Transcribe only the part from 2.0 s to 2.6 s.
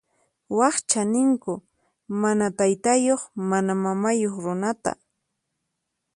mana